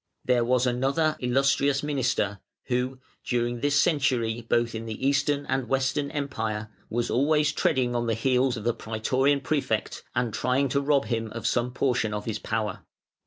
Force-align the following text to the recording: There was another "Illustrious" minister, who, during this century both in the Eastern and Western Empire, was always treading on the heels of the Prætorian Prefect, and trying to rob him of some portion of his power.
There 0.25 0.43
was 0.43 0.65
another 0.65 1.15
"Illustrious" 1.19 1.83
minister, 1.83 2.39
who, 2.63 2.97
during 3.23 3.59
this 3.59 3.79
century 3.79 4.41
both 4.49 4.73
in 4.73 4.87
the 4.87 5.07
Eastern 5.07 5.45
and 5.45 5.69
Western 5.69 6.09
Empire, 6.09 6.71
was 6.89 7.11
always 7.11 7.51
treading 7.51 7.93
on 7.95 8.07
the 8.07 8.15
heels 8.15 8.57
of 8.57 8.63
the 8.63 8.73
Prætorian 8.73 9.43
Prefect, 9.43 10.03
and 10.15 10.33
trying 10.33 10.69
to 10.69 10.81
rob 10.81 11.05
him 11.05 11.31
of 11.33 11.45
some 11.45 11.71
portion 11.71 12.15
of 12.15 12.25
his 12.25 12.39
power. 12.39 12.83